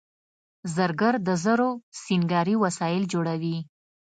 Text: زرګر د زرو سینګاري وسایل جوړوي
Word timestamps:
زرګر 0.75 1.15
د 1.27 1.29
زرو 1.43 1.69
سینګاري 2.01 2.55
وسایل 2.63 3.03
جوړوي 3.13 3.57